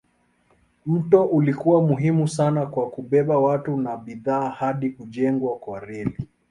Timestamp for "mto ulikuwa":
0.85-1.81